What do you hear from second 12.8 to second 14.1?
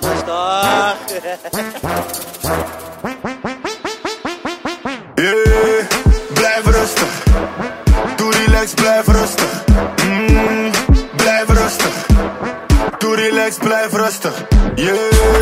Doe relax, blijf